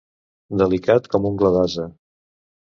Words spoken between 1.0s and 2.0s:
com ungla d'ase.